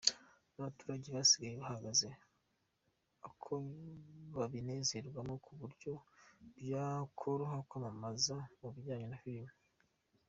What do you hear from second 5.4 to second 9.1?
ku buryo byakoroha kwamamaza mu bijyanye